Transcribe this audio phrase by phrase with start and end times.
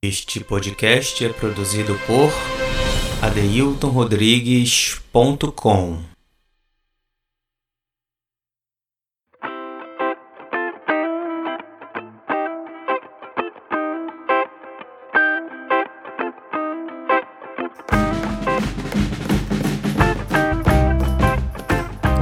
[0.00, 2.30] Este podcast é produzido por
[3.20, 5.98] adeiltonrodrigues.com.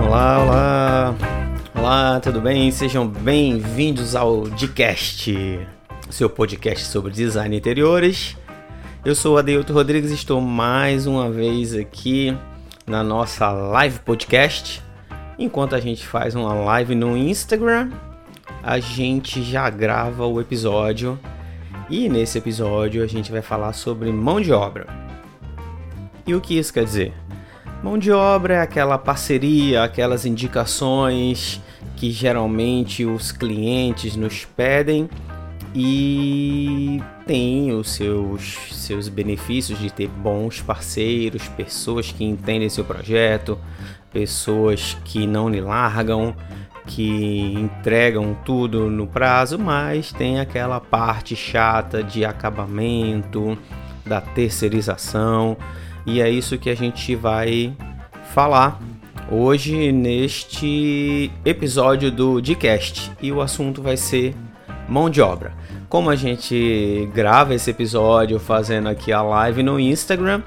[0.03, 1.15] Olá, olá,
[1.75, 2.71] olá, tudo bem?
[2.71, 5.31] Sejam bem-vindos ao Dcast,
[6.17, 8.39] seu podcast sobre design de interiores.
[9.05, 12.35] Eu sou Adeilton Rodrigues e estou mais uma vez aqui
[12.87, 14.83] na nossa live podcast.
[15.39, 17.91] Enquanto a gente faz uma live no Instagram,
[18.63, 21.21] a gente já grava o episódio
[21.91, 24.87] e nesse episódio a gente vai falar sobre mão de obra.
[26.27, 27.13] E o que isso quer dizer?
[27.83, 31.61] Mão de obra é aquela parceria, aquelas indicações
[31.95, 35.11] que geralmente os clientes nos pedem
[35.79, 43.59] e tem os seus, seus benefícios de ter bons parceiros, pessoas que entendem seu projeto,
[44.11, 46.35] pessoas que não lhe largam,
[46.87, 53.59] que entregam tudo no prazo, mas tem aquela parte chata de acabamento,
[54.07, 55.59] da terceirização,
[56.07, 57.77] e é isso que a gente vai
[58.33, 58.81] falar
[59.31, 63.13] hoje neste episódio do Dcast.
[63.21, 64.35] E o assunto vai ser
[64.89, 65.53] mão de obra.
[65.89, 70.43] Como a gente grava esse episódio fazendo aqui a live no Instagram,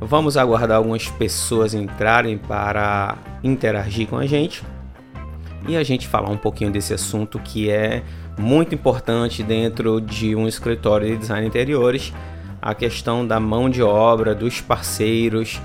[0.00, 4.62] vamos aguardar algumas pessoas entrarem para interagir com a gente
[5.66, 8.02] e a gente falar um pouquinho desse assunto que é
[8.38, 12.12] muito importante dentro de um escritório de design interiores,
[12.60, 15.60] a questão da mão de obra, dos parceiros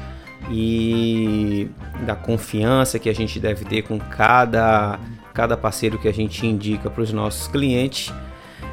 [0.51, 1.69] e
[2.05, 4.99] da confiança que a gente deve ter com cada,
[5.37, 8.11] cada parceiro que a gente indica para os nossos clientes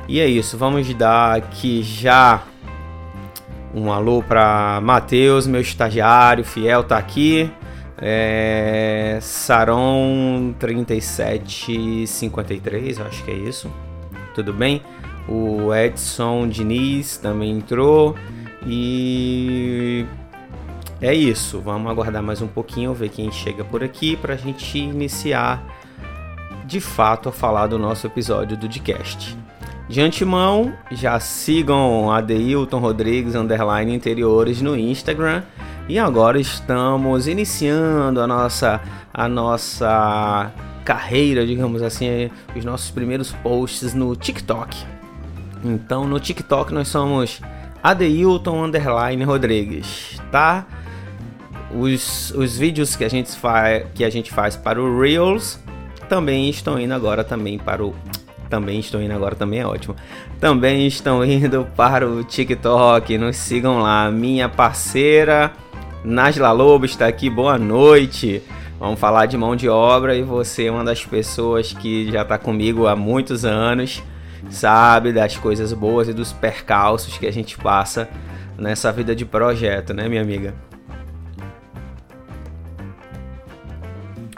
[0.08, 2.42] e é isso, vamos dar aqui já
[3.74, 7.50] um alô para Matheus, meu estagiário fiel, tá aqui.
[7.96, 13.70] É, Saron 3753, eu acho que é isso.
[14.34, 14.82] Tudo bem?
[15.26, 18.14] O Edson Diniz também entrou.
[18.66, 20.04] E
[21.00, 21.60] é isso.
[21.60, 25.64] Vamos aguardar mais um pouquinho, ver quem chega por aqui para a gente iniciar
[26.64, 29.36] de fato a falar do nosso episódio do podcast.
[29.88, 35.42] De antemão, já sigam a Deilton Rodrigues Underline Interiores no Instagram.
[35.86, 38.80] E agora estamos iniciando a nossa,
[39.12, 40.50] a nossa
[40.84, 44.74] carreira, digamos assim, os nossos primeiros posts no TikTok.
[45.62, 47.42] Então no TikTok nós somos
[47.82, 50.66] Adeilton Underline Rodrigues, tá?
[51.70, 55.58] Os, os vídeos que a, gente faz, que a gente faz para o Reels
[56.08, 57.94] também estão indo agora também para o
[58.48, 59.96] também estão indo agora, também é ótimo.
[60.38, 64.10] Também estão indo para o TikTok, nos sigam lá.
[64.10, 65.50] Minha parceira
[66.04, 68.42] Nasla Lobo está aqui, boa noite.
[68.78, 72.36] Vamos falar de mão de obra e você é uma das pessoas que já está
[72.36, 74.02] comigo há muitos anos,
[74.50, 78.06] sabe das coisas boas e dos percalços que a gente passa
[78.58, 80.54] nessa vida de projeto, né, minha amiga?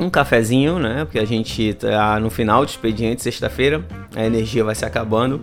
[0.07, 1.05] Um cafezinho, né?
[1.05, 3.85] Porque a gente tá no final do expediente, sexta-feira,
[4.15, 5.43] a energia vai se acabando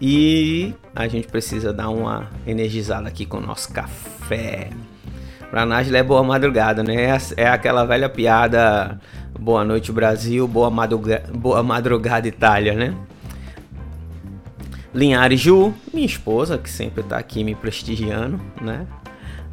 [0.00, 4.70] e a gente precisa dar uma energizada aqui com o nosso café.
[5.50, 7.16] Pra Nájila é boa madrugada, né?
[7.36, 8.98] É aquela velha piada
[9.38, 12.94] boa noite Brasil, boa, madruga boa madrugada Itália, né?
[14.94, 18.86] Linhares Ju, minha esposa, que sempre tá aqui me prestigiando, né?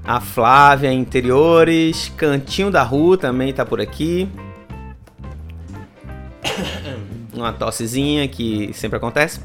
[0.05, 4.27] A Flávia Interiores, Cantinho da Rua também tá por aqui.
[7.33, 9.39] Uma tossezinha que sempre acontece.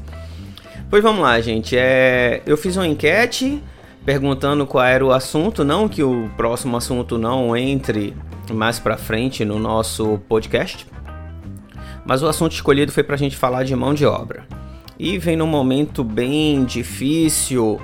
[0.89, 1.77] Pois vamos lá, gente.
[1.77, 3.61] É, eu fiz uma enquete
[4.05, 8.15] perguntando qual era o assunto, não que o próximo assunto não entre
[8.51, 10.87] mais para frente no nosso podcast.
[12.05, 14.47] Mas o assunto escolhido foi para a gente falar de mão de obra.
[14.97, 17.79] E vem num momento bem difícil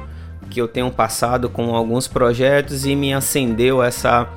[0.50, 4.28] que eu tenho passado com alguns projetos e me acendeu essa,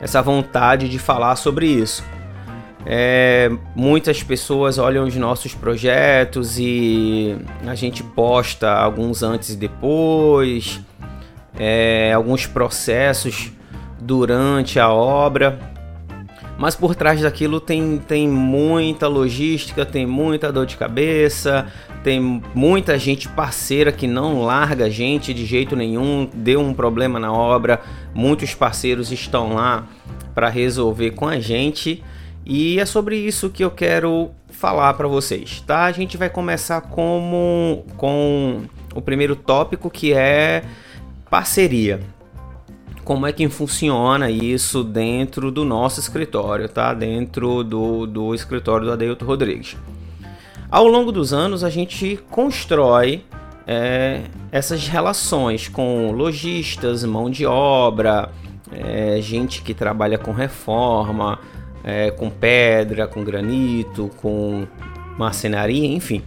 [0.00, 2.02] essa vontade de falar sobre isso.
[2.88, 7.36] É, muitas pessoas olham os nossos projetos e
[7.66, 10.80] a gente posta alguns antes e depois,
[11.58, 13.50] é, alguns processos
[14.00, 15.58] durante a obra,
[16.56, 21.66] mas por trás daquilo tem, tem muita logística, tem muita dor de cabeça,
[22.04, 27.18] tem muita gente parceira que não larga a gente de jeito nenhum, deu um problema
[27.18, 27.80] na obra,
[28.14, 29.88] muitos parceiros estão lá
[30.36, 32.00] para resolver com a gente
[32.46, 35.84] e é sobre isso que eu quero falar para vocês, tá?
[35.84, 38.62] A gente vai começar como, com
[38.94, 40.62] o primeiro tópico que é
[41.28, 41.98] parceria.
[43.04, 46.94] Como é que funciona isso dentro do nosso escritório, tá?
[46.94, 49.76] Dentro do, do escritório do Adeilton Rodrigues.
[50.70, 53.24] Ao longo dos anos, a gente constrói
[53.66, 54.22] é,
[54.52, 58.30] essas relações com lojistas, mão de obra,
[58.70, 61.40] é, gente que trabalha com reforma,
[61.86, 64.66] é, com pedra, com granito, com
[65.16, 66.20] marcenaria, enfim.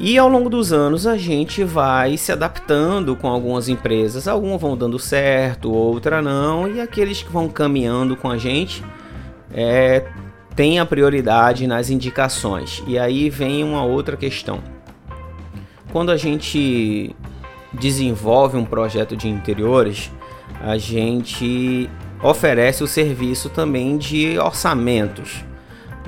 [0.00, 4.26] E ao longo dos anos a gente vai se adaptando com algumas empresas.
[4.26, 6.66] Algumas vão dando certo, outra não.
[6.72, 8.82] E aqueles que vão caminhando com a gente
[9.52, 10.06] é,
[10.56, 12.82] tem a prioridade nas indicações.
[12.86, 14.60] E aí vem uma outra questão.
[15.92, 17.14] Quando a gente
[17.72, 20.12] desenvolve um projeto de interiores,
[20.60, 21.90] a gente
[22.22, 25.44] oferece o serviço também de orçamentos.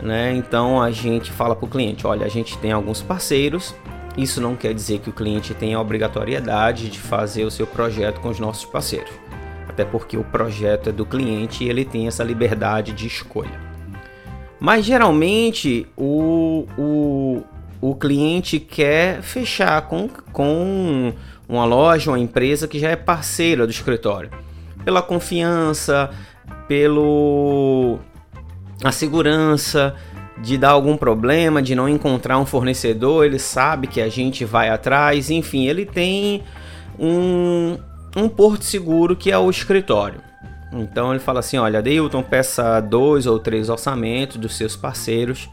[0.02, 0.34] Né?
[0.34, 3.74] Então a gente fala para o cliente: olha, a gente tem alguns parceiros.
[4.16, 8.20] Isso não quer dizer que o cliente tenha a obrigatoriedade de fazer o seu projeto
[8.20, 9.12] com os nossos parceiros,
[9.68, 13.70] até porque o projeto é do cliente e ele tem essa liberdade de escolha.
[14.58, 17.42] Mas geralmente o, o,
[17.80, 21.14] o cliente quer fechar com, com
[21.48, 24.28] uma loja, uma empresa que já é parceira do escritório
[24.84, 26.10] pela confiança,
[26.66, 27.98] pelo
[28.82, 29.94] a segurança
[30.42, 34.70] de dar algum problema, de não encontrar um fornecedor, ele sabe que a gente vai
[34.70, 36.42] atrás, enfim, ele tem
[36.98, 37.76] um,
[38.16, 40.20] um porto seguro que é o escritório.
[40.72, 45.48] Então ele fala assim: olha, Deilton, peça dois ou três orçamentos dos seus parceiros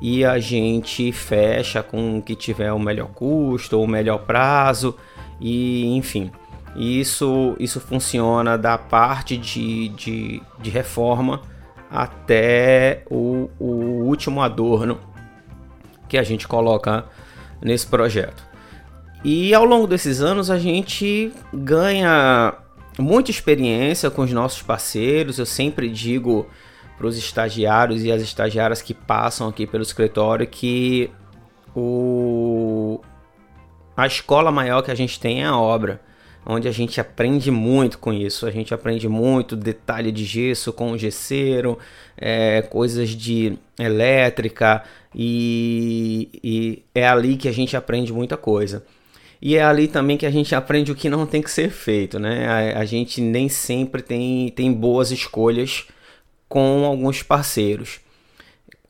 [0.00, 4.96] e a gente fecha com o que tiver o melhor custo ou o melhor prazo,
[5.40, 6.30] e enfim.
[6.74, 11.40] E isso, isso funciona da parte de, de, de reforma
[11.90, 14.98] até o, o último adorno
[16.08, 17.04] que a gente coloca
[17.62, 18.42] nesse projeto.
[19.22, 22.54] E ao longo desses anos a gente ganha
[22.98, 25.38] muita experiência com os nossos parceiros.
[25.38, 26.46] Eu sempre digo
[26.98, 31.10] para os estagiários e as estagiárias que passam aqui pelo escritório que
[31.74, 33.00] o...
[33.96, 36.00] a escola maior que a gente tem é a obra
[36.46, 38.46] onde a gente aprende muito com isso.
[38.46, 41.78] A gente aprende muito detalhe de gesso com o gesseiro,
[42.16, 44.82] é, coisas de elétrica
[45.14, 48.84] e, e é ali que a gente aprende muita coisa.
[49.40, 52.18] E é ali também que a gente aprende o que não tem que ser feito,
[52.18, 52.74] né?
[52.74, 55.86] A, a gente nem sempre tem, tem boas escolhas
[56.48, 58.00] com alguns parceiros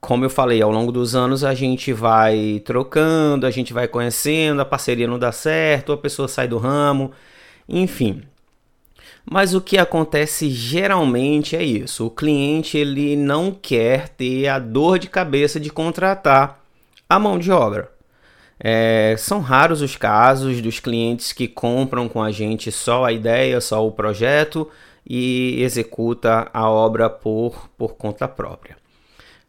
[0.00, 4.60] como eu falei, ao longo dos anos a gente vai trocando, a gente vai conhecendo,
[4.60, 7.10] a parceria não dá certo, a pessoa sai do ramo
[7.68, 8.22] enfim.
[9.24, 14.98] Mas o que acontece geralmente é isso: o cliente ele não quer ter a dor
[14.98, 16.62] de cabeça de contratar
[17.08, 17.90] a mão de obra.
[18.58, 23.60] É, são raros os casos dos clientes que compram com a gente só a ideia,
[23.60, 24.70] só o projeto
[25.06, 28.76] e executa a obra por, por conta própria.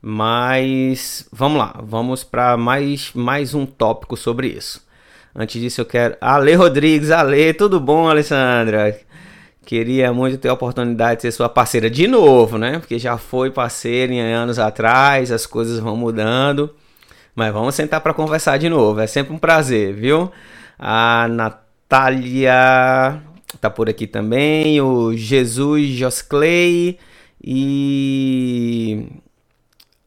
[0.01, 4.84] Mas vamos lá, vamos para mais, mais um tópico sobre isso.
[5.35, 6.15] Antes disso, eu quero.
[6.21, 8.97] Ale Rodrigues, Ale, tudo bom, Alessandra?
[9.65, 12.79] Queria muito ter a oportunidade de ser sua parceira de novo, né?
[12.79, 16.73] Porque já foi parceira em anos atrás, as coisas vão mudando.
[17.35, 20.31] Mas vamos sentar para conversar de novo, é sempre um prazer, viu?
[20.79, 23.21] A Natália
[23.59, 26.97] tá por aqui também, o Jesus Josclay
[27.43, 29.07] e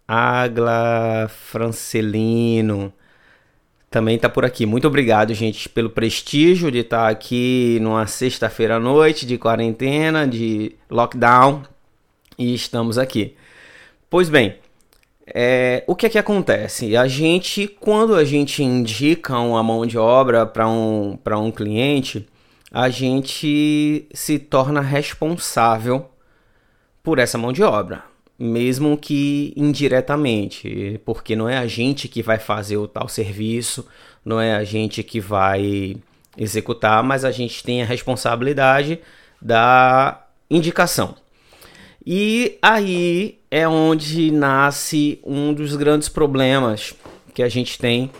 [0.06, 2.92] Agla Francelino
[3.90, 4.66] também está por aqui.
[4.66, 10.26] Muito obrigado, gente, pelo prestígio de estar tá aqui numa sexta-feira à noite de quarentena,
[10.26, 11.62] de lockdown,
[12.38, 13.34] e estamos aqui.
[14.10, 14.56] Pois bem,
[15.26, 16.96] é, o que é que acontece?
[16.96, 22.26] A gente, quando a gente indica uma mão de obra para um, um cliente,
[22.70, 26.10] a gente se torna responsável
[27.02, 28.07] por essa mão de obra
[28.38, 33.86] mesmo que indiretamente, porque não é a gente que vai fazer o tal serviço,
[34.24, 35.96] não é a gente que vai
[36.36, 39.00] executar, mas a gente tem a responsabilidade
[39.42, 41.16] da indicação.
[42.06, 46.94] E aí é onde nasce um dos grandes problemas
[47.34, 48.10] que a gente tem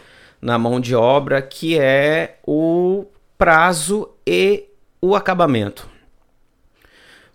[0.42, 3.06] na mão de obra, que é o
[3.36, 4.64] prazo e
[5.00, 5.87] o acabamento.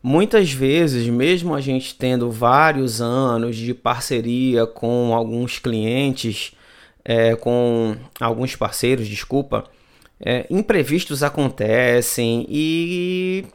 [0.05, 6.51] Muitas vezes, mesmo a gente tendo vários anos de parceria com alguns clientes,
[7.05, 9.63] é, com alguns parceiros, desculpa,
[10.19, 13.45] é, imprevistos acontecem e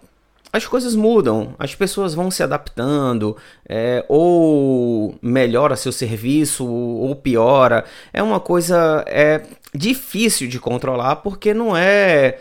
[0.50, 3.36] as coisas mudam, as pessoas vão se adaptando,
[3.68, 7.84] é, ou melhora seu serviço, ou piora.
[8.10, 9.42] É uma coisa é,
[9.74, 12.38] difícil de controlar porque não é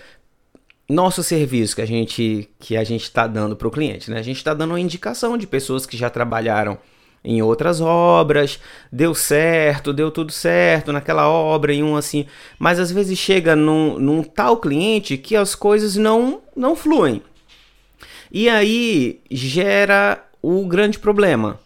[0.90, 4.20] nosso serviço que a gente que a gente está dando para o cliente, né?
[4.20, 6.78] A gente está dando uma indicação de pessoas que já trabalharam
[7.24, 8.60] em outras obras,
[8.92, 12.26] deu certo, deu tudo certo naquela obra em um assim,
[12.58, 17.22] mas às vezes chega num, num tal cliente que as coisas não não fluem.
[18.32, 21.60] E aí gera o grande problema.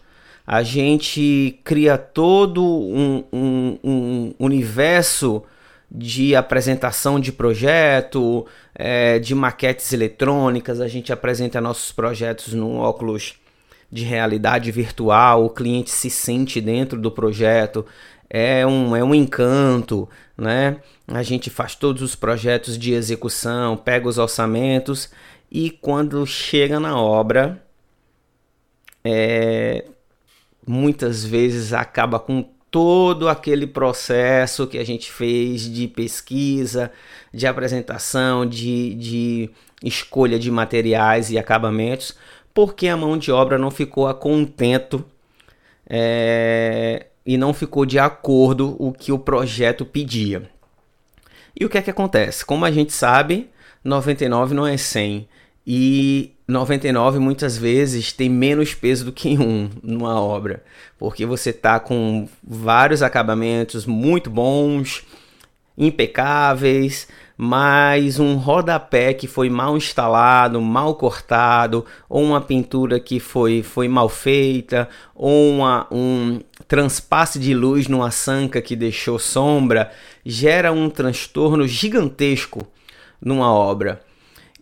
[0.44, 5.44] A gente cria todo um, um, um universo
[5.94, 13.34] de apresentação de projeto, é, de maquetes eletrônicas, a gente apresenta nossos projetos no óculos
[13.90, 17.84] de realidade virtual, o cliente se sente dentro do projeto,
[18.30, 20.78] é um, é um encanto, né?
[21.06, 25.10] A gente faz todos os projetos de execução, pega os orçamentos
[25.50, 27.62] e quando chega na obra,
[29.04, 29.84] é,
[30.66, 36.90] muitas vezes acaba com todo aquele processo que a gente fez de pesquisa,
[37.32, 39.50] de apresentação, de, de
[39.84, 42.16] escolha de materiais e acabamentos,
[42.54, 45.04] porque a mão de obra não ficou a contento
[45.86, 50.50] é, e não ficou de acordo o que o projeto pedia.
[51.54, 52.42] E o que é que acontece?
[52.42, 53.50] Como a gente sabe,
[53.84, 55.28] 99 não é 100
[55.66, 60.62] e 99 muitas vezes tem menos peso do que um numa obra,
[60.98, 65.04] porque você está com vários acabamentos muito bons,
[65.76, 73.62] impecáveis, mas um rodapé que foi mal instalado, mal cortado, ou uma pintura que foi,
[73.62, 79.90] foi mal feita, ou uma, um transpasse de luz numa sanca que deixou sombra,
[80.24, 82.66] gera um transtorno gigantesco
[83.20, 84.00] numa obra.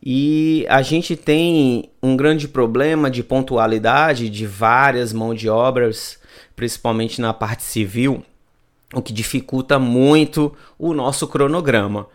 [0.02, 6.18] E a gente tem um grande problema de pontualidade de várias mãos de obras,
[6.56, 8.24] principalmente na parte civil,
[8.94, 12.06] o que dificulta muito o nosso cronograma.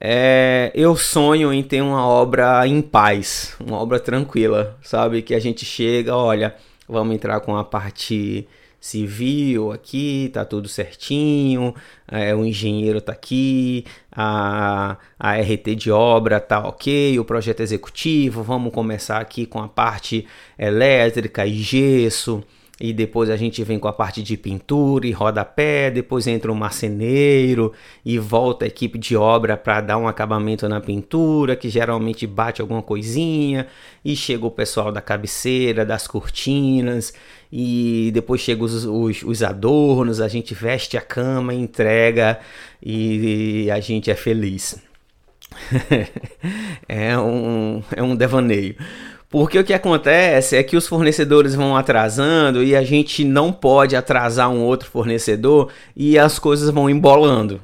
[0.00, 5.22] É, eu sonho em ter uma obra em paz, uma obra tranquila, sabe?
[5.22, 6.54] Que a gente chega, olha,
[6.88, 8.46] vamos entrar com a parte
[8.86, 11.74] civil aqui, tá tudo certinho,
[12.06, 18.42] é, o engenheiro tá aqui, a, a RT de obra tá ok, o projeto executivo,
[18.42, 20.26] vamos começar aqui com a parte
[20.56, 22.44] elétrica e gesso,
[22.78, 26.54] e depois a gente vem com a parte de pintura e rodapé, depois entra o
[26.54, 27.72] marceneiro
[28.04, 32.60] e volta a equipe de obra para dar um acabamento na pintura, que geralmente bate
[32.60, 33.66] alguma coisinha,
[34.04, 37.14] e chega o pessoal da cabeceira, das cortinas,
[37.50, 42.38] e depois chegam os, os, os adornos, a gente veste a cama, entrega
[42.82, 44.80] e, e a gente é feliz.
[46.88, 48.76] é, um, é um devaneio.
[49.28, 53.96] Porque o que acontece é que os fornecedores vão atrasando e a gente não pode
[53.96, 57.60] atrasar um outro fornecedor e as coisas vão embolando.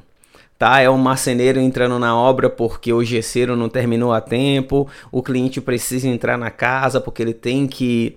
[0.59, 0.81] Tá?
[0.81, 5.61] É um marceneiro entrando na obra porque o gesseiro não terminou a tempo, o cliente
[5.61, 8.17] precisa entrar na casa porque ele tem que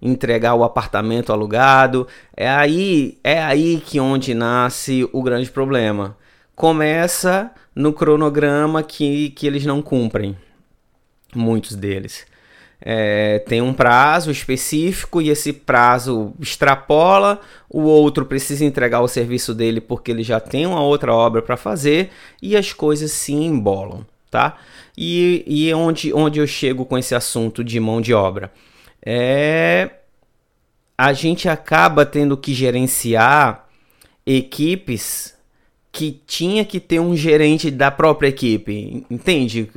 [0.00, 2.06] entregar o apartamento alugado.
[2.36, 6.16] É aí, é aí que onde nasce o grande problema.
[6.54, 10.36] Começa no cronograma que, que eles não cumprem,
[11.34, 12.26] muitos deles
[12.80, 19.54] é, tem um prazo específico e esse prazo extrapola, o outro precisa entregar o serviço
[19.54, 24.06] dele porque ele já tem uma outra obra para fazer e as coisas se embolam,
[24.30, 24.56] tá?
[24.96, 28.52] E, e onde, onde eu chego com esse assunto de mão de obra?
[29.04, 29.90] É,
[30.96, 33.66] a gente acaba tendo que gerenciar
[34.26, 35.34] equipes
[35.90, 39.70] que tinha que ter um gerente da própria equipe, entende?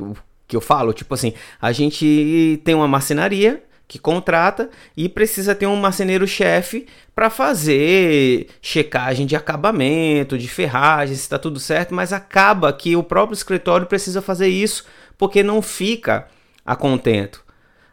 [0.52, 5.66] que eu falo, tipo assim, a gente tem uma marcenaria que contrata e precisa ter
[5.66, 12.70] um marceneiro-chefe para fazer checagem de acabamento, de ferragem, se está tudo certo, mas acaba
[12.70, 14.84] que o próprio escritório precisa fazer isso
[15.16, 16.28] porque não fica
[16.66, 17.42] a contento.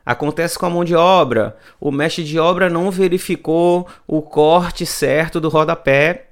[0.09, 1.55] Acontece com a mão de obra.
[1.79, 6.29] O mestre de obra não verificou o corte certo do rodapé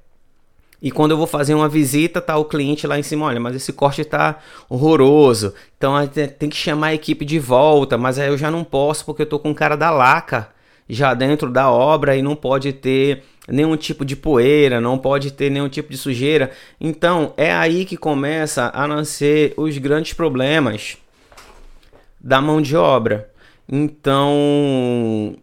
[0.81, 3.55] e quando eu vou fazer uma visita, tá o cliente lá em cima, olha, mas
[3.55, 5.53] esse corte tá horroroso.
[5.77, 5.93] Então
[6.39, 9.27] tem que chamar a equipe de volta, mas aí eu já não posso porque eu
[9.27, 10.49] tô com o cara da laca
[10.89, 15.51] já dentro da obra e não pode ter nenhum tipo de poeira, não pode ter
[15.51, 16.49] nenhum tipo de sujeira.
[16.81, 20.97] Então é aí que começa a nascer os grandes problemas
[22.19, 23.29] da mão de obra.
[23.69, 25.35] Então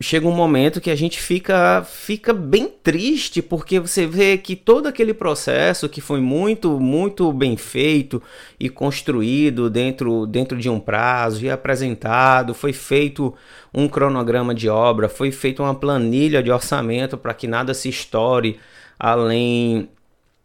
[0.00, 4.86] chega um momento que a gente fica, fica bem triste, porque você vê que todo
[4.86, 8.22] aquele processo que foi muito, muito bem feito
[8.60, 13.34] e construído dentro, dentro de um prazo e apresentado, foi feito
[13.72, 18.58] um cronograma de obra, foi feita uma planilha de orçamento para que nada se estoure
[18.98, 19.88] além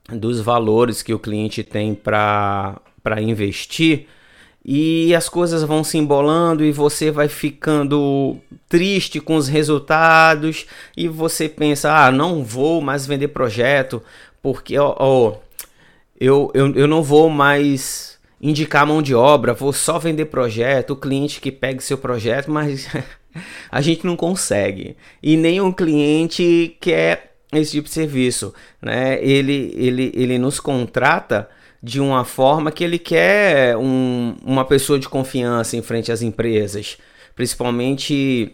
[0.09, 2.81] dos valores que o cliente tem para
[3.21, 4.07] investir
[4.71, 11.07] e as coisas vão se embolando e você vai ficando triste com os resultados e
[11.07, 13.99] você pensa, ah, não vou mais vender projeto
[14.43, 15.37] porque ó, ó
[16.21, 20.97] eu, eu, eu não vou mais indicar mão de obra, vou só vender projeto, o
[20.97, 22.87] cliente que pegue seu projeto, mas
[23.71, 24.95] a gente não consegue.
[25.23, 29.19] E o cliente quer esse tipo de serviço, né?
[29.19, 31.49] Ele, ele, ele nos contrata
[31.81, 36.97] de uma forma que ele quer um, uma pessoa de confiança em frente às empresas,
[37.35, 38.51] principalmente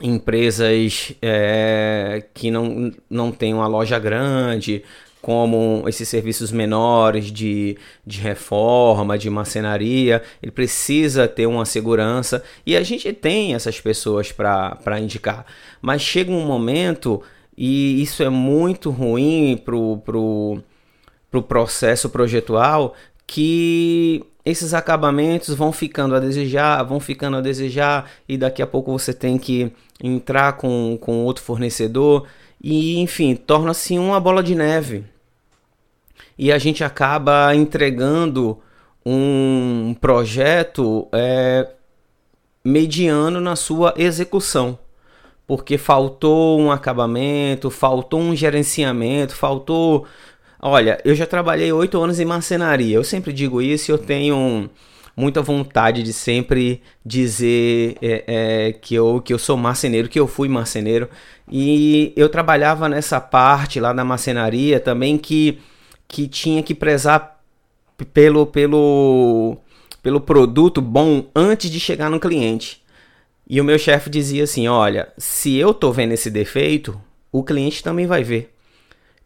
[0.00, 4.82] empresas é, que não, não têm uma loja grande,
[5.24, 12.76] como esses serviços menores de, de reforma, de marcenaria, ele precisa ter uma segurança e
[12.76, 15.46] a gente tem essas pessoas para indicar.
[15.80, 17.22] Mas chega um momento,
[17.56, 20.62] e isso é muito ruim para o pro,
[21.34, 22.94] para o processo projetual
[23.26, 28.92] que esses acabamentos vão ficando a desejar, vão ficando a desejar e daqui a pouco
[28.92, 29.72] você tem que
[30.02, 32.26] entrar com, com outro fornecedor
[32.62, 35.04] e enfim, torna-se uma bola de neve.
[36.38, 38.58] E a gente acaba entregando
[39.04, 41.68] um projeto é,
[42.64, 44.78] mediano na sua execução.
[45.46, 50.06] Porque faltou um acabamento, faltou um gerenciamento, faltou
[50.66, 52.96] Olha, eu já trabalhei oito anos em marcenaria.
[52.96, 54.70] Eu sempre digo isso eu tenho
[55.14, 60.26] muita vontade de sempre dizer é, é, que, eu, que eu sou marceneiro, que eu
[60.26, 61.06] fui marceneiro.
[61.52, 65.58] E eu trabalhava nessa parte lá da marcenaria também que,
[66.08, 67.38] que tinha que prezar
[68.14, 69.58] pelo, pelo,
[70.02, 72.82] pelo produto bom antes de chegar no cliente.
[73.46, 76.98] E o meu chefe dizia assim: Olha, se eu tô vendo esse defeito,
[77.30, 78.53] o cliente também vai ver.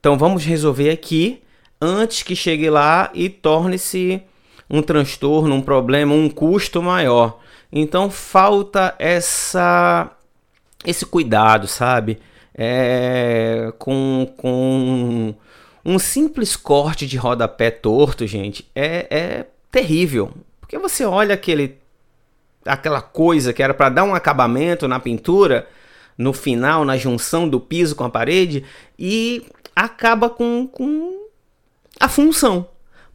[0.00, 1.42] Então vamos resolver aqui
[1.80, 4.22] antes que chegue lá e torne-se
[4.68, 7.40] um transtorno, um problema, um custo maior.
[7.72, 10.10] Então falta essa
[10.84, 12.18] esse cuidado, sabe?
[12.54, 15.34] É, com, com
[15.84, 20.32] um simples corte de rodapé torto, gente, é, é terrível.
[20.60, 21.78] Porque você olha aquele
[22.64, 25.66] aquela coisa que era para dar um acabamento na pintura,
[26.16, 28.64] no final, na junção do piso com a parede,
[28.98, 29.46] e
[29.78, 31.28] acaba com, com
[32.00, 32.66] a função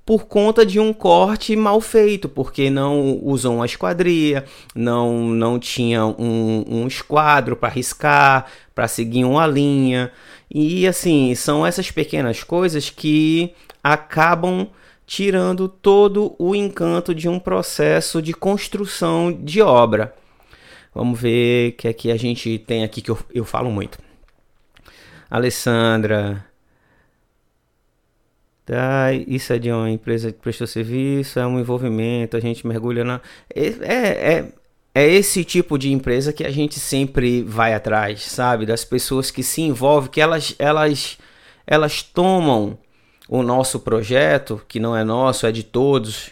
[0.06, 6.06] por conta de um corte mal feito, porque não usou uma esquadria, não, não tinha
[6.06, 10.12] um, um esquadro para riscar, para seguir uma linha.
[10.50, 14.68] E assim, são essas pequenas coisas que acabam
[15.06, 20.14] tirando todo o encanto de um processo de construção de obra.
[20.96, 23.98] Vamos ver o que é a gente tem aqui que eu, eu falo muito.
[25.30, 26.46] Alessandra,
[28.66, 33.04] Tá, isso é de uma empresa que prestou serviço, é um envolvimento, a gente mergulha
[33.04, 33.20] na.
[33.54, 34.54] É, é, é,
[34.96, 38.66] é esse tipo de empresa que a gente sempre vai atrás, sabe?
[38.66, 41.18] Das pessoas que se envolvem, que elas, elas,
[41.68, 42.78] elas tomam
[43.28, 46.32] o nosso projeto, que não é nosso, é de todos.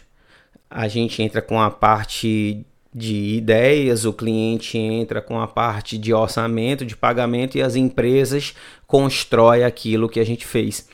[0.70, 6.14] A gente entra com a parte de ideias, o cliente entra com a parte de
[6.14, 8.54] orçamento, de pagamento e as empresas
[8.88, 10.88] constroem aquilo que a gente fez.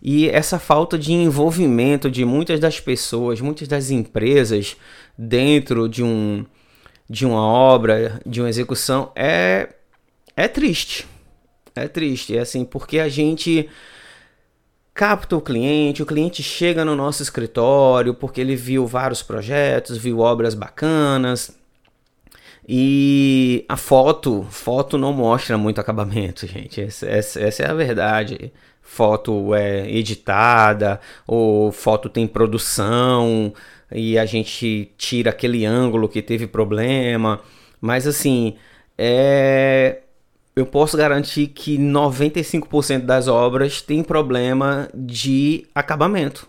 [0.00, 4.76] E essa falta de envolvimento de muitas das pessoas, muitas das empresas
[5.16, 6.44] dentro de um
[7.08, 9.68] de uma obra, de uma execução é
[10.36, 11.06] é triste.
[11.74, 13.68] É triste, é assim, porque a gente
[14.94, 20.20] capta o cliente, o cliente chega no nosso escritório porque ele viu vários projetos, viu
[20.20, 21.56] obras bacanas.
[22.68, 26.80] E a foto, foto não mostra muito acabamento, gente.
[26.80, 28.52] Essa, essa, essa é a verdade
[28.86, 33.52] foto é editada ou foto tem produção
[33.92, 37.40] e a gente tira aquele ângulo que teve problema.
[37.80, 38.56] Mas assim,
[38.96, 40.02] é...
[40.54, 46.48] eu posso garantir que 95% das obras tem problema de acabamento.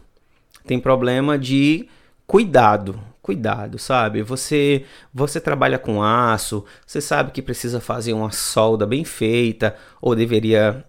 [0.65, 1.88] Tem problema de
[2.26, 4.21] cuidado, cuidado, sabe?
[4.21, 10.15] Você você trabalha com aço, você sabe que precisa fazer uma solda bem feita ou
[10.15, 10.86] deveria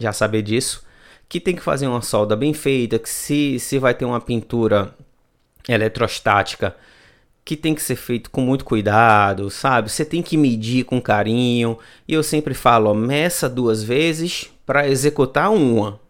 [0.00, 0.82] já saber disso,
[1.28, 4.92] que tem que fazer uma solda bem feita, que se, se vai ter uma pintura
[5.68, 6.74] eletrostática,
[7.44, 9.90] que tem que ser feito com muito cuidado, sabe?
[9.90, 11.78] Você tem que medir com carinho.
[12.08, 16.00] E eu sempre falo, ó, meça duas vezes para executar uma.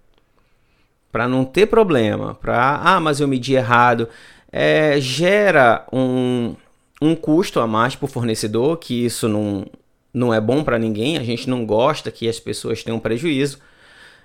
[1.10, 2.34] Para não ter problema.
[2.34, 4.08] Para, ah, mas eu medi errado.
[4.52, 6.54] É, gera um,
[7.00, 9.66] um custo a mais para o fornecedor, que isso não,
[10.12, 11.16] não é bom para ninguém.
[11.16, 13.58] A gente não gosta que as pessoas tenham prejuízo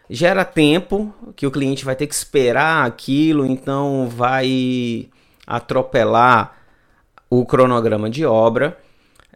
[0.09, 5.09] gera tempo que o cliente vai ter que esperar aquilo, então vai
[5.45, 6.57] atropelar
[7.29, 8.77] o cronograma de obra.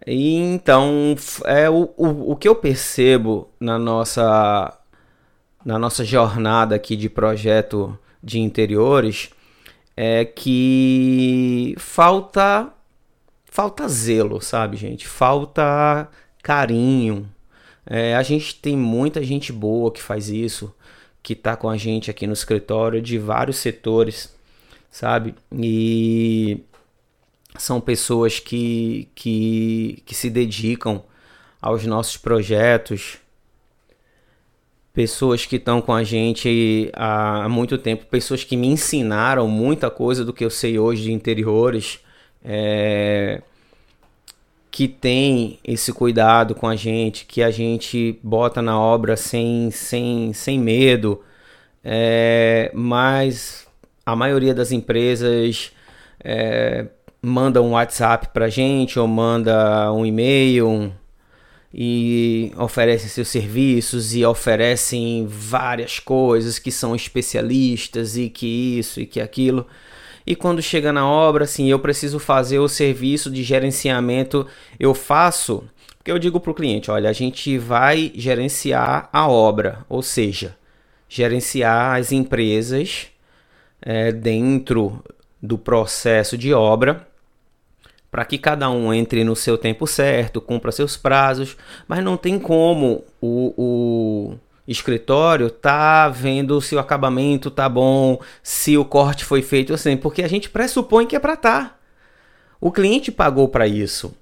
[0.05, 4.75] E então é o, o, o que eu percebo na nossa
[5.65, 9.29] na nossa jornada aqui de projeto de interiores
[9.95, 12.71] é que falta
[13.45, 15.08] falta zelo, sabe, gente?
[15.08, 16.08] Falta
[16.41, 17.29] carinho.
[17.89, 20.73] É, a gente tem muita gente boa que faz isso,
[21.23, 24.32] que está com a gente aqui no escritório de vários setores,
[24.91, 25.34] sabe?
[25.52, 26.62] E
[27.58, 31.04] são pessoas que, que, que se dedicam
[31.60, 33.17] aos nossos projetos,
[34.93, 40.23] pessoas que estão com a gente há muito tempo, pessoas que me ensinaram muita coisa
[40.23, 41.99] do que eu sei hoje de interiores,
[42.43, 43.41] é,
[44.80, 50.32] que tem esse cuidado com a gente, que a gente bota na obra sem, sem,
[50.32, 51.22] sem medo,
[51.84, 53.68] é, mas
[54.06, 55.74] a maioria das empresas
[56.24, 56.86] é,
[57.22, 60.94] manda um WhatsApp pra gente ou manda um e-mail
[61.74, 69.06] e oferecem seus serviços e oferecem várias coisas que são especialistas e que isso e
[69.06, 69.68] que aquilo.
[70.30, 74.46] E quando chega na obra, assim, eu preciso fazer o serviço de gerenciamento,
[74.80, 75.63] eu faço,
[75.98, 80.56] porque eu digo para o cliente, olha, a gente vai gerenciar a obra, ou seja,
[81.10, 83.08] gerenciar as empresas
[83.82, 85.04] é, dentro
[85.42, 87.08] do processo de obra
[88.12, 92.38] para que cada um entre no seu tempo certo, cumpra seus prazos, mas não tem
[92.38, 94.38] como o, o
[94.69, 100.21] escritório tá vendo se o acabamento tá bom, se o corte foi feito assim, porque
[100.21, 101.75] a gente pressupõe que é para tá.
[102.62, 104.13] O cliente pagou para isso.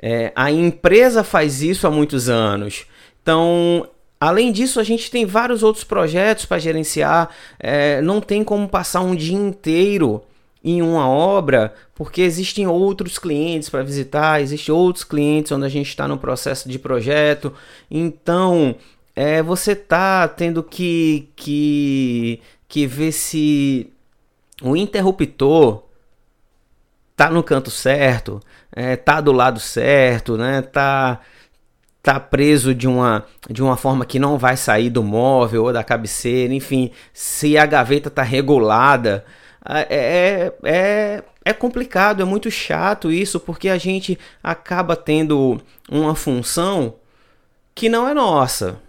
[0.00, 2.86] É, a empresa faz isso há muitos anos.
[3.22, 3.86] Então,
[4.18, 7.28] além disso, a gente tem vários outros projetos para gerenciar.
[7.58, 10.22] É, não tem como passar um dia inteiro
[10.62, 15.88] em uma obra, porque existem outros clientes para visitar, existem outros clientes onde a gente
[15.88, 17.52] está no processo de projeto.
[17.90, 18.76] Então,
[19.22, 23.92] é, você tá tendo que, que, que ver se
[24.62, 25.84] o interruptor
[27.14, 28.40] tá no canto certo,
[28.72, 30.62] é, tá do lado certo, né?
[30.62, 31.20] Tá
[32.02, 35.84] tá preso de uma, de uma forma que não vai sair do móvel ou da
[35.84, 39.22] cabeceira, enfim, se a gaveta tá regulada,
[39.68, 46.14] é, é, é, é complicado, é muito chato isso, porque a gente acaba tendo uma
[46.14, 46.94] função
[47.74, 48.80] que não é nossa.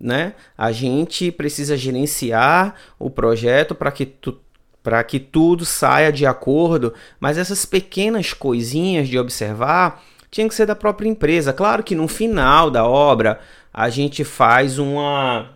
[0.00, 0.32] Né?
[0.56, 4.40] A gente precisa gerenciar o projeto para que tu,
[4.82, 10.64] para que tudo saia de acordo, mas essas pequenas coisinhas de observar tinha que ser
[10.64, 11.52] da própria empresa.
[11.52, 13.40] Claro que no final da obra
[13.72, 15.50] a gente faz uma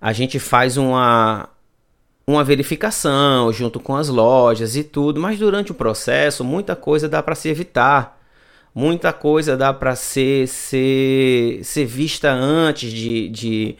[0.00, 1.48] a gente faz uma
[2.26, 7.22] uma verificação junto com as lojas e tudo, mas durante o processo muita coisa dá
[7.22, 8.17] para se evitar.
[8.74, 13.76] Muita coisa dá para ser, ser, ser vista antes de, de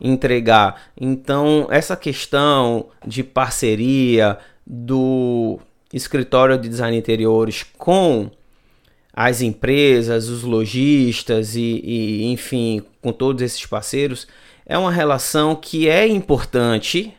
[0.00, 0.82] entregar.
[0.98, 5.58] Então, essa questão de parceria do
[5.92, 8.30] escritório de design interiores com
[9.12, 14.28] as empresas, os lojistas e, e, enfim, com todos esses parceiros,
[14.64, 17.17] é uma relação que é importante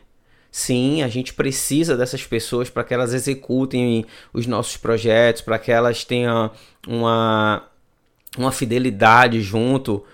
[0.50, 5.70] Sim, a gente precisa dessas pessoas para que elas executem os nossos projetos, para que
[5.70, 6.50] elas tenham
[6.88, 7.68] uma,
[8.36, 10.04] uma fidelidade junto,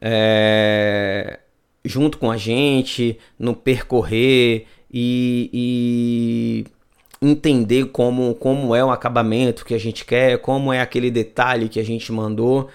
[0.00, 1.40] é,
[1.84, 6.64] junto com a gente, no percorrer e, e
[7.20, 11.78] entender como, como é o acabamento que a gente quer, como é aquele detalhe que
[11.78, 12.68] a gente mandou.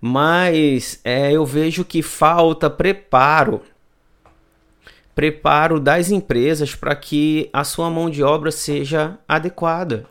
[0.00, 3.60] Mas é, eu vejo que falta preparo
[5.14, 10.06] preparo das empresas para que a sua mão de obra seja adequada.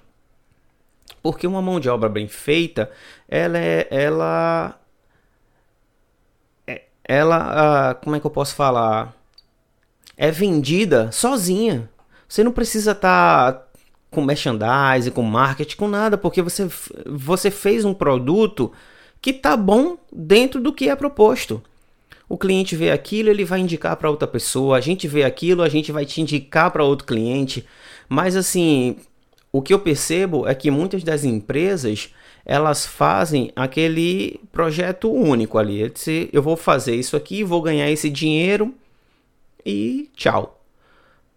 [1.22, 2.92] Porque uma mão de obra bem feita,
[3.28, 4.80] ela é, ela
[6.68, 9.14] é, ela, ah, como é que eu posso falar?
[10.18, 11.90] É vendida sozinha.
[12.28, 13.68] Você não precisa estar tá
[14.10, 16.70] com merchandising, com marketing, com nada, porque você,
[17.06, 18.72] você fez um produto
[19.22, 21.62] que tá bom dentro do que é proposto.
[22.32, 24.78] O cliente vê aquilo, ele vai indicar para outra pessoa.
[24.78, 27.66] A gente vê aquilo, a gente vai te indicar para outro cliente.
[28.08, 28.96] Mas assim,
[29.52, 32.14] o que eu percebo é que muitas das empresas
[32.46, 35.92] elas fazem aquele projeto único ali.
[36.32, 38.74] Eu vou fazer isso aqui, vou ganhar esse dinheiro
[39.66, 40.58] e tchau.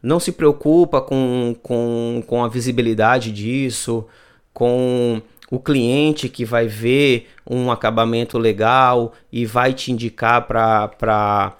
[0.00, 4.06] Não se preocupa com, com, com a visibilidade disso,
[4.52, 11.54] com o cliente que vai ver um acabamento legal e vai te indicar para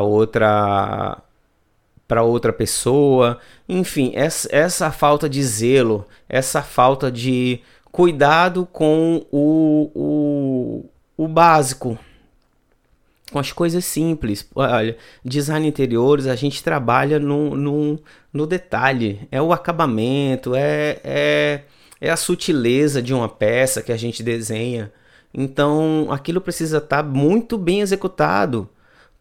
[0.00, 1.22] outra
[2.06, 3.38] para outra pessoa.
[3.68, 7.60] Enfim, essa, essa falta de zelo, essa falta de
[7.92, 10.84] cuidado com o, o,
[11.16, 11.96] o básico,
[13.30, 14.48] com as coisas simples.
[14.56, 18.00] Olha, design interiores, a gente trabalha no, no,
[18.32, 21.62] no detalhe, é o acabamento, é, é,
[22.00, 24.92] é a sutileza de uma peça que a gente desenha.
[25.32, 28.68] Então, aquilo precisa estar tá muito bem executado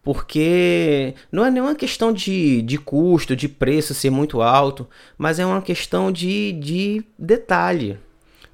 [0.03, 4.87] porque não é nenhuma questão de, de custo, de preço ser muito alto,
[5.17, 7.99] mas é uma questão de, de detalhe.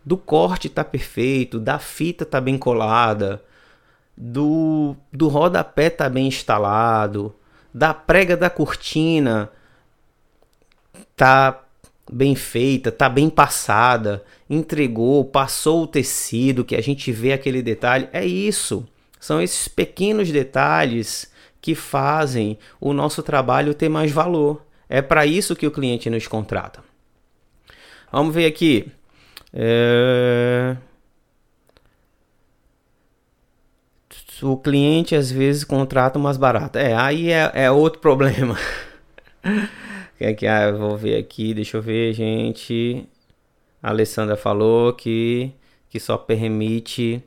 [0.04, 3.44] Do corte tá perfeito, da fita tá bem colada,
[4.18, 7.34] do, do rodapé tá bem instalado,
[7.74, 9.50] da prega da cortina
[11.16, 11.65] tá
[12.12, 18.08] bem feita, tá bem passada, entregou, passou o tecido, que a gente vê aquele detalhe.
[18.14, 18.88] É isso.
[19.20, 24.64] São esses pequenos detalhes que fazem o nosso trabalho ter mais valor.
[24.88, 26.84] É para isso que o cliente nos contrata.
[28.12, 28.92] Vamos ver aqui.
[29.52, 30.78] É...
[34.44, 36.78] O cliente às vezes contrata mais barato.
[36.78, 38.58] É, aí é, é outro problema.
[40.18, 43.08] Que que ah, vou ver aqui, deixa eu ver, gente.
[43.82, 45.52] A Alessandra falou que
[45.90, 47.24] que só permite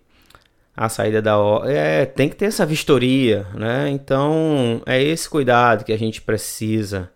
[0.77, 1.73] a saída da hora.
[1.73, 3.89] É, tem que ter essa vistoria, né?
[3.91, 7.11] Então, é esse cuidado que a gente precisa.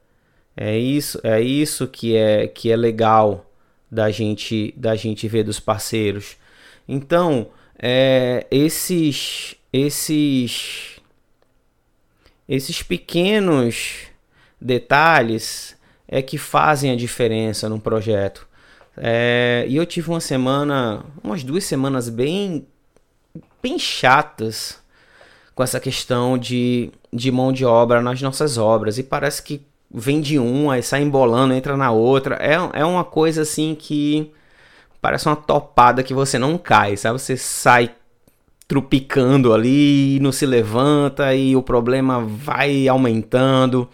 [0.56, 3.50] É isso, é isso que é que é legal
[3.90, 6.36] da gente da gente ver dos parceiros.
[6.88, 11.00] Então, é, esses esses
[12.48, 14.11] esses pequenos
[14.62, 18.46] detalhes é que fazem a diferença num projeto.
[18.96, 22.66] É, e eu tive uma semana, umas duas semanas bem
[23.62, 24.78] bem chatas
[25.54, 28.98] com essa questão de, de mão de obra nas nossas obras.
[28.98, 32.36] E parece que vem de um, aí sai embolando, entra na outra.
[32.36, 34.32] É, é uma coisa assim que
[35.00, 37.20] parece uma topada que você não cai, sabe?
[37.20, 37.94] Você sai
[38.66, 43.88] trupicando ali, não se levanta e o problema vai aumentando.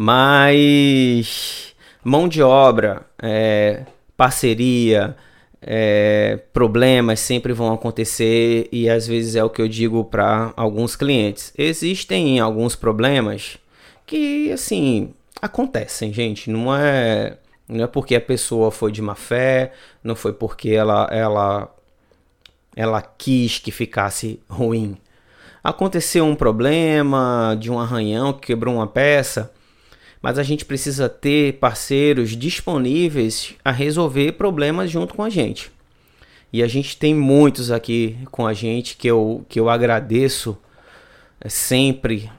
[0.00, 3.84] Mas mão de obra, é,
[4.16, 5.16] parceria,
[5.60, 10.94] é, problemas sempre vão acontecer e às vezes é o que eu digo para alguns
[10.94, 11.52] clientes.
[11.58, 13.58] Existem alguns problemas
[14.06, 16.48] que assim acontecem, gente.
[16.48, 17.36] Não é
[17.68, 21.74] não é porque a pessoa foi de má fé, não foi porque ela ela
[22.76, 24.96] ela quis que ficasse ruim.
[25.64, 29.57] Aconteceu um problema de um arranhão que quebrou uma peça
[30.20, 35.70] mas a gente precisa ter parceiros disponíveis a resolver problemas junto com a gente.
[36.52, 40.56] E a gente tem muitos aqui com a gente que eu, que eu agradeço
[41.40, 42.30] é, sempre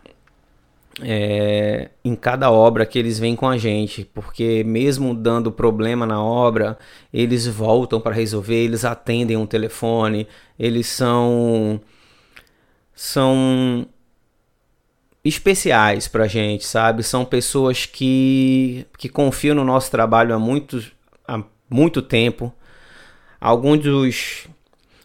[1.01, 6.21] é, em cada obra que eles vêm com a gente, porque mesmo dando problema na
[6.21, 6.77] obra,
[7.13, 11.79] eles voltam para resolver, eles atendem um telefone, eles são
[12.93, 13.87] são
[15.23, 17.03] especiais pra gente, sabe?
[17.03, 20.83] São pessoas que, que confiam no nosso trabalho há muito,
[21.27, 22.53] há muito tempo.
[23.39, 24.47] Alguns dos,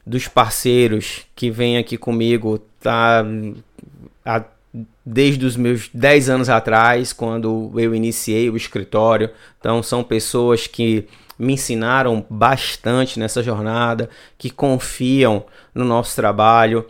[0.07, 3.24] dos parceiros que vêm aqui comigo tá
[5.05, 9.31] desde os meus 10 anos atrás, quando eu iniciei o escritório.
[9.59, 11.07] Então são pessoas que
[11.38, 16.87] me ensinaram bastante nessa jornada, que confiam no nosso trabalho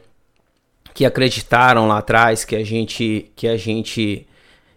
[0.95, 4.27] que acreditaram lá atrás que a gente que a gente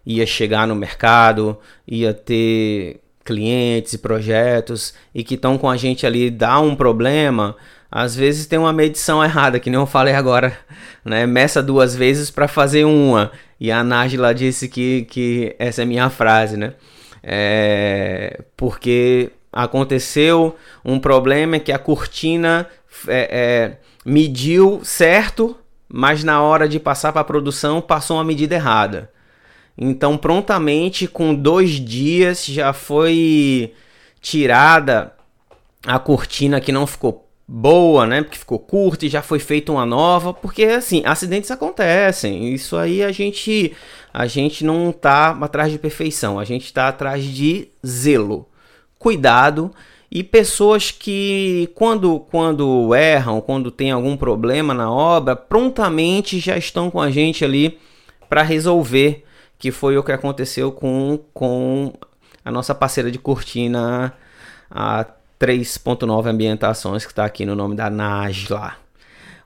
[0.06, 6.06] ia chegar no mercado, ia ter clientes e projetos e que estão com a gente
[6.08, 7.56] ali dá um problema,
[7.92, 10.58] às vezes tem uma medição errada, que nem eu falei agora,
[11.06, 11.26] né?
[11.28, 13.32] Meça duas vezes para fazer uma.
[13.60, 16.74] E a Nájila disse que, que essa é minha frase, né?
[17.22, 22.68] É, porque aconteceu um problema que a cortina
[23.08, 25.58] é, é, mediu certo,
[25.90, 29.12] mas na hora de passar para a produção passou uma medida errada.
[29.78, 33.74] Então, prontamente, com dois dias, já foi
[34.20, 35.14] tirada
[35.86, 38.24] a cortina que não ficou boa, né?
[38.24, 40.34] Porque ficou curta e já foi feita uma nova.
[40.34, 42.54] Porque, assim, acidentes acontecem.
[42.54, 43.74] Isso aí a gente,
[44.12, 48.50] a gente não tá atrás de perfeição, a gente está atrás de zelo
[48.98, 49.72] cuidado
[50.10, 56.90] e pessoas que quando quando erram, quando tem algum problema na obra, prontamente já estão
[56.90, 57.78] com a gente ali
[58.30, 59.24] para resolver,
[59.60, 61.94] que foi o que aconteceu com, com
[62.44, 64.14] a nossa parceira de cortina,
[64.70, 65.06] a
[65.40, 68.76] 3.9 Ambientações, que está aqui no nome da Najla.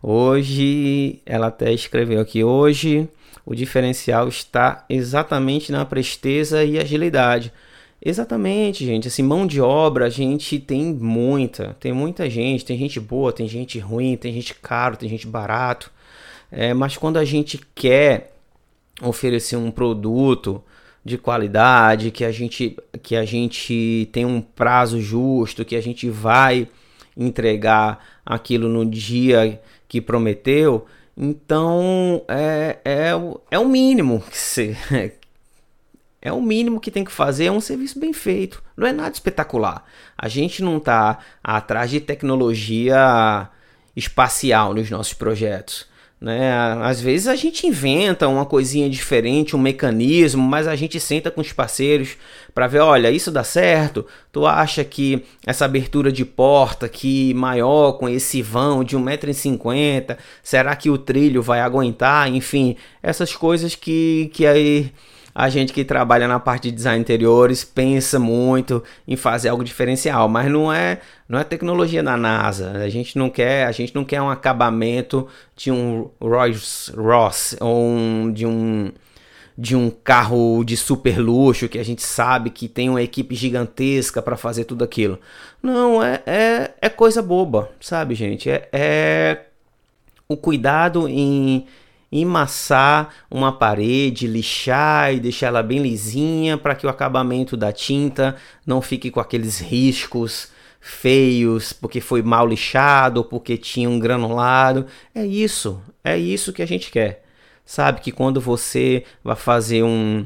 [0.01, 3.07] Hoje, ela até escreveu aqui, hoje
[3.45, 7.51] o diferencial está exatamente na presteza e agilidade.
[8.03, 9.07] Exatamente, gente.
[9.07, 11.75] Assim, mão de obra a gente tem muita.
[11.79, 12.65] Tem muita gente.
[12.65, 15.91] Tem gente boa, tem gente ruim, tem gente caro, tem gente barato.
[16.51, 18.33] É, mas quando a gente quer
[19.01, 20.63] oferecer um produto
[21.03, 26.09] de qualidade, que a gente que a gente tem um prazo justo, que a gente
[26.09, 26.67] vai
[27.15, 30.85] entregar aquilo no dia que prometeu,
[31.17, 33.11] então é, é,
[33.49, 34.77] é o mínimo que se,
[36.21, 38.61] é o mínimo que tem que fazer, é um serviço bem feito.
[38.77, 39.83] Não é nada espetacular.
[40.17, 43.49] A gente não está atrás de tecnologia
[43.95, 45.89] espacial nos nossos projetos.
[46.21, 46.53] Né?
[46.83, 51.41] Às vezes a gente inventa uma coisinha diferente, um mecanismo, mas a gente senta com
[51.41, 52.15] os parceiros
[52.53, 54.05] para ver, olha, isso dá certo?
[54.31, 60.75] Tu acha que essa abertura de porta aqui maior, com esse vão de 1,50m, será
[60.75, 62.31] que o trilho vai aguentar?
[62.31, 64.91] Enfim, essas coisas que, que aí
[65.33, 70.27] a gente que trabalha na parte de design interiores pensa muito em fazer algo diferencial,
[70.27, 72.71] mas não é não é tecnologia da NASA.
[72.71, 77.85] A gente não quer a gente não quer um acabamento de um Rolls Royce ou
[77.85, 78.91] um, de um
[79.57, 84.21] de um carro de super luxo que a gente sabe que tem uma equipe gigantesca
[84.21, 85.19] para fazer tudo aquilo.
[85.61, 88.49] Não, é, é, é coisa boba, sabe, gente?
[88.49, 89.45] É, é
[90.27, 91.67] o cuidado em
[92.11, 98.35] emassar uma parede, lixar e deixar ela bem lisinha para que o acabamento da tinta
[98.65, 104.87] não fique com aqueles riscos feios porque foi mal lixado porque tinha um granulado.
[105.15, 107.23] É isso, é isso que a gente quer.
[107.63, 110.25] Sabe que quando você vai fazer um,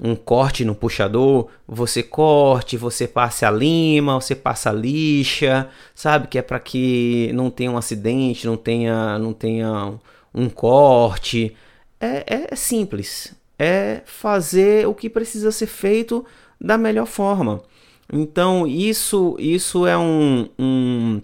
[0.00, 6.28] um corte no puxador, você corte, você passe a lima, você passa a lixa, sabe
[6.28, 9.94] que é para que não tenha um acidente, não tenha, não tenha
[10.34, 11.56] um corte.
[12.00, 13.34] É, é, é simples.
[13.58, 16.24] É fazer o que precisa ser feito
[16.60, 17.62] da melhor forma.
[18.12, 21.22] Então, isso, isso é um, um,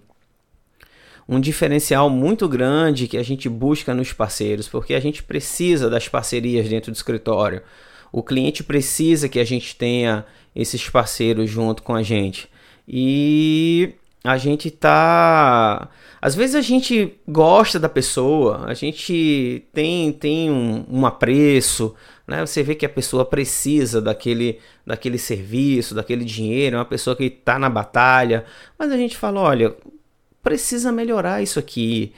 [1.28, 6.08] um diferencial muito grande que a gente busca nos parceiros, porque a gente precisa das
[6.08, 7.62] parcerias dentro do escritório.
[8.10, 10.24] O cliente precisa que a gente tenha
[10.56, 12.48] esses parceiros junto com a gente.
[12.86, 13.92] E
[14.24, 15.88] a gente tá
[16.20, 21.94] às vezes a gente gosta da pessoa, a gente tem, tem um, um apreço,
[22.26, 22.44] né?
[22.44, 27.24] Você vê que a pessoa precisa daquele, daquele serviço, daquele dinheiro, é uma pessoa que
[27.24, 28.44] está na batalha,
[28.76, 29.76] mas a gente fala, olha,
[30.42, 32.12] precisa melhorar isso aqui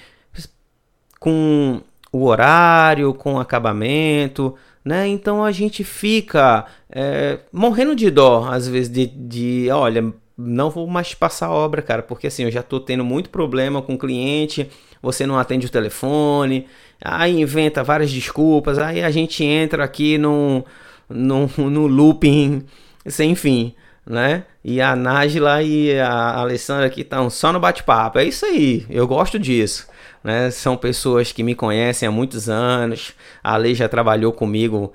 [1.19, 5.07] com o horário, com o acabamento, né?
[5.09, 10.87] Então a gente fica é, morrendo de dó, às vezes, de, de olha, não vou
[10.87, 14.71] mais passar obra, cara, porque assim, eu já tô tendo muito problema com o cliente,
[15.03, 16.67] você não atende o telefone,
[17.03, 20.65] aí inventa várias desculpas, aí a gente entra aqui no,
[21.09, 21.49] no,
[21.87, 22.65] looping
[23.07, 23.75] sem fim,
[24.07, 24.45] né?
[24.65, 29.07] E a Nájila e a Alessandra aqui estão só no bate-papo, é isso aí, eu
[29.07, 29.89] gosto disso.
[30.23, 30.51] Né?
[30.51, 34.93] São pessoas que me conhecem há muitos anos, a Lei já trabalhou comigo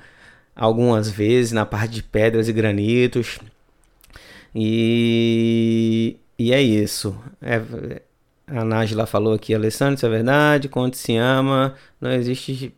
[0.56, 3.40] algumas vezes na parte de pedras e granitos,
[4.56, 7.20] e, e é isso.
[7.42, 8.02] É,
[8.48, 10.70] a Nájila falou aqui, Alessandro, isso é verdade.
[10.70, 12.74] Quando se ama, não existe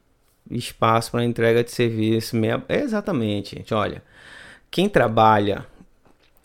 [0.50, 2.36] espaço para entrega de serviço.
[2.36, 2.63] Meia...
[2.68, 3.74] É exatamente, gente.
[3.76, 4.02] Olha,
[4.72, 5.68] quem trabalha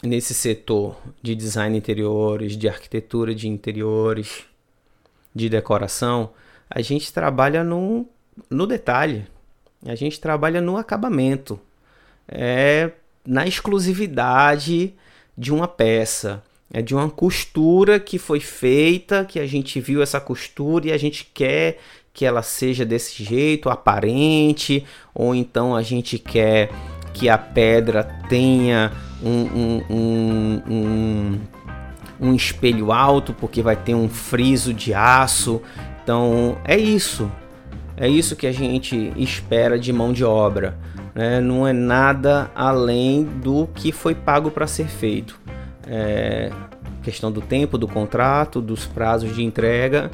[0.02, 4.44] nesse setor de design interiores, de arquitetura de interiores,
[5.34, 6.30] de decoração,
[6.68, 8.06] a gente trabalha no,
[8.50, 9.26] no detalhe.
[9.86, 11.58] A gente trabalha no acabamento.
[12.28, 12.90] É
[13.24, 14.94] na exclusividade
[15.36, 16.42] de uma peça,
[16.72, 20.96] é de uma costura que foi feita, que a gente viu essa costura e a
[20.96, 21.78] gente quer
[22.14, 26.70] que ela seja desse jeito, aparente, ou então a gente quer
[27.14, 28.92] que a pedra tenha
[29.22, 31.40] um, um, um, um,
[32.20, 35.62] um espelho alto, porque vai ter um friso de aço.
[36.02, 37.30] Então é isso,
[37.96, 40.78] é isso que a gente espera de mão de obra
[41.14, 45.38] né, não é nada além do que foi pago para ser feito.
[45.86, 46.50] É
[47.02, 50.10] questão do tempo do contrato, dos prazos de entrega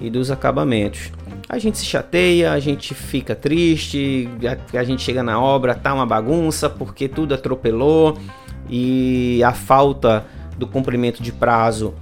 [0.00, 1.10] e dos acabamentos.
[1.48, 5.94] A gente se chateia, a gente fica triste, a, a gente chega na obra, tá
[5.94, 8.18] uma bagunça porque tudo atropelou,
[8.68, 10.24] e a falta
[10.58, 11.94] do cumprimento de prazo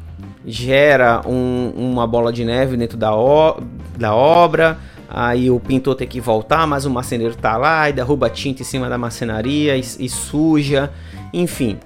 [0.46, 3.60] gera um, uma bola de neve dentro da, o,
[3.96, 4.78] da obra.
[5.16, 8.64] Aí o pintor tem que voltar, mas o marceneiro tá lá e derruba tinta em
[8.64, 10.92] cima da marcenaria e, e suja.
[11.32, 11.78] Enfim,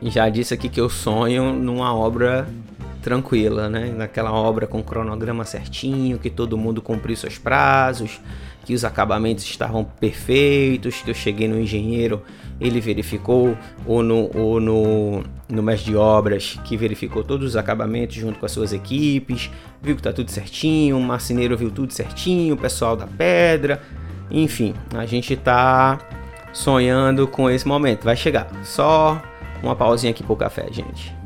[0.00, 2.48] já disse aqui que eu sonho numa obra
[3.02, 3.92] tranquila, né?
[3.96, 8.20] Naquela obra com cronograma certinho, que todo mundo cumpriu seus prazos,
[8.70, 12.22] que os acabamentos estavam perfeitos, que eu cheguei no engenheiro,
[12.60, 18.14] ele verificou, ou no, ou no, no mestre de obras, que verificou todos os acabamentos
[18.14, 19.50] junto com as suas equipes,
[19.82, 23.82] viu que tá tudo certinho, o marceneiro viu tudo certinho, o pessoal da pedra,
[24.30, 25.98] enfim, a gente tá
[26.52, 28.48] sonhando com esse momento, vai chegar.
[28.62, 29.20] Só
[29.64, 31.19] uma pausinha aqui pro café, gente.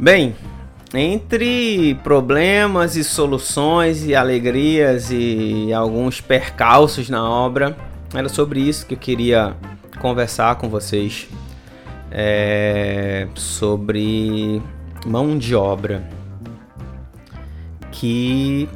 [0.00, 0.36] Bem,
[0.94, 7.76] entre problemas e soluções e alegrias e alguns percalços na obra,
[8.14, 9.56] era sobre isso que eu queria
[10.00, 11.28] conversar com vocês.
[12.12, 14.62] É, sobre
[15.04, 16.08] mão de obra
[17.92, 18.66] que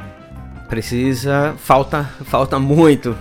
[0.68, 3.16] precisa falta falta muito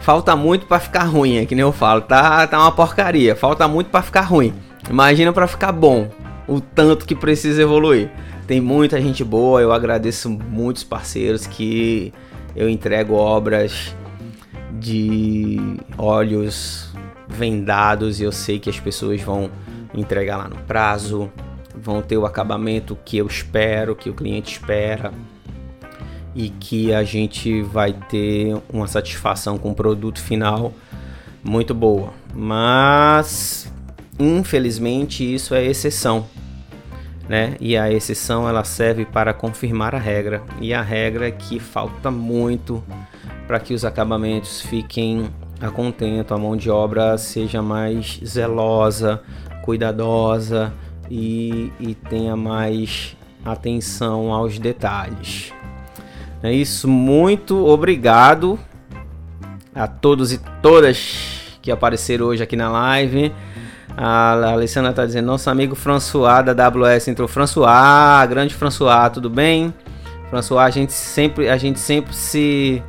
[0.00, 3.66] falta muito para ficar ruim é que nem eu falo tá tá uma porcaria falta
[3.66, 4.54] muito para ficar ruim
[4.88, 6.08] imagina para ficar bom
[6.48, 8.10] o tanto que precisa evoluir.
[8.46, 12.12] Tem muita gente boa, eu agradeço muitos parceiros que
[12.56, 13.94] eu entrego obras
[14.80, 15.60] de
[15.98, 16.90] olhos
[17.28, 19.50] vendados e eu sei que as pessoas vão
[19.92, 21.30] entregar lá no prazo,
[21.74, 25.12] vão ter o acabamento que eu espero, que o cliente espera
[26.34, 30.72] e que a gente vai ter uma satisfação com o produto final
[31.44, 32.14] muito boa.
[32.34, 33.70] Mas
[34.18, 36.26] infelizmente isso é exceção
[37.28, 37.56] né?
[37.60, 40.42] E a exceção ela serve para confirmar a regra.
[40.60, 42.82] E a regra é que falta muito
[43.46, 45.28] para que os acabamentos fiquem
[45.60, 49.22] a contento, a mão de obra seja mais zelosa,
[49.62, 50.72] cuidadosa
[51.10, 55.52] e, e tenha mais atenção aos detalhes.
[56.42, 58.58] É isso, muito obrigado
[59.74, 63.32] a todos e todas que apareceram hoje aqui na live.
[64.00, 67.26] A Alessandra tá dizendo, nosso amigo François da AWS entrou.
[67.26, 69.74] François, grande François, tudo bem?
[70.30, 72.80] François, a gente sempre, a gente sempre se,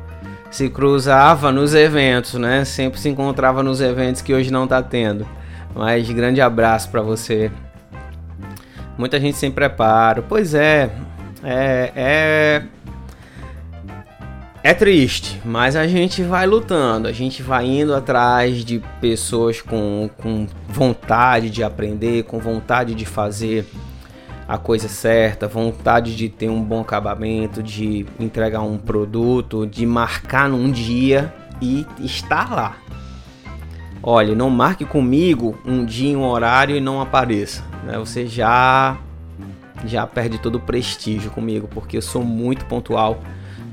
[0.52, 2.64] se cruzava nos eventos, né?
[2.64, 5.26] Sempre se encontrava nos eventos que hoje não tá tendo.
[5.74, 7.50] Mas grande abraço para você.
[8.96, 10.24] Muita gente sem preparo.
[10.28, 10.90] Pois é,
[11.42, 12.62] é, é
[14.62, 20.10] é triste, mas a gente vai lutando, a gente vai indo atrás de pessoas com,
[20.18, 23.66] com vontade de aprender, com vontade de fazer
[24.46, 30.48] a coisa certa, vontade de ter um bom acabamento, de entregar um produto, de marcar
[30.48, 31.32] num dia
[31.62, 32.76] e estar lá.
[34.02, 37.62] Olha, não marque comigo um dia, um horário e não apareça.
[37.84, 37.98] Né?
[37.98, 38.98] Você já
[39.84, 43.22] já perde todo o prestígio comigo, porque eu sou muito pontual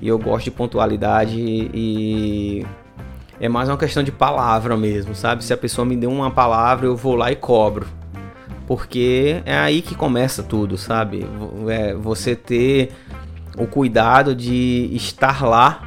[0.01, 2.65] e eu gosto de pontualidade e
[3.39, 5.43] é mais uma questão de palavra mesmo, sabe?
[5.43, 7.87] Se a pessoa me deu uma palavra, eu vou lá e cobro.
[8.65, 11.25] Porque é aí que começa tudo, sabe?
[11.69, 12.91] É você ter
[13.57, 15.81] o cuidado de estar lá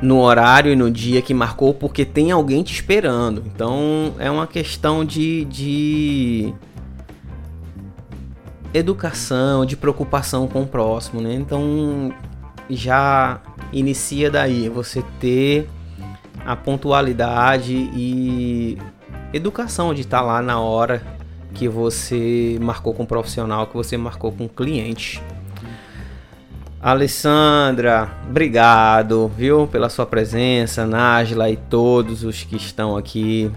[0.00, 3.42] no horário e no dia que marcou, porque tem alguém te esperando.
[3.46, 6.54] Então é uma questão de, de
[8.72, 11.34] educação, de preocupação com o próximo, né?
[11.34, 12.12] Então
[12.68, 13.40] já
[13.72, 15.68] inicia daí você ter
[16.44, 18.78] a pontualidade e
[19.32, 21.02] educação de estar lá na hora
[21.54, 25.22] que você marcou com o profissional, que você marcou com o cliente.
[26.80, 33.50] Alessandra, obrigado, viu, pela sua presença, Nájila e todos os que estão aqui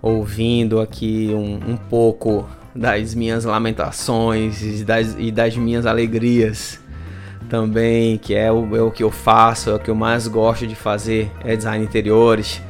[0.00, 2.46] ouvindo aqui um, um pouco
[2.76, 6.80] das minhas lamentações e das, e das minhas alegrias
[7.48, 10.66] também, que é o, é o que eu faço, é o que eu mais gosto
[10.66, 12.60] de fazer, é design interiores,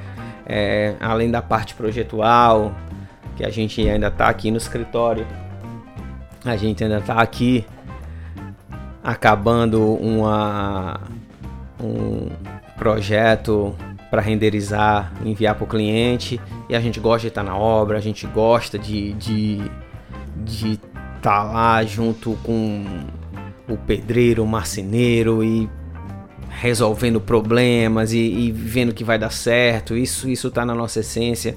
[0.46, 2.74] é, além da parte projetual,
[3.36, 5.26] que a gente ainda está aqui no escritório,
[6.44, 7.66] a gente ainda está aqui
[9.02, 11.00] acabando uma,
[11.80, 12.28] um
[12.76, 13.74] projeto
[14.11, 17.98] para renderizar, enviar para o cliente e a gente gosta de estar tá na obra,
[17.98, 19.70] a gente gosta de, de
[20.45, 22.84] de estar tá lá junto com
[23.68, 25.68] o pedreiro, o marceneiro e
[26.49, 29.97] resolvendo problemas e, e, vendo que vai dar certo.
[29.97, 31.57] Isso isso tá na nossa essência,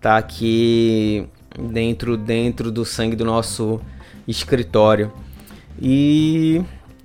[0.00, 1.26] tá aqui
[1.58, 3.80] dentro dentro do sangue do nosso
[4.26, 5.12] escritório.
[5.80, 6.62] E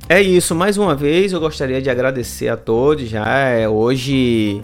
[0.10, 3.10] é isso, mais uma vez eu gostaria de agradecer a todos.
[3.10, 4.62] Já é, hoje